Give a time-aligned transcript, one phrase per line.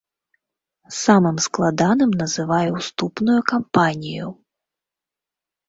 [1.05, 4.27] Самым складаным называе уступную кампанію.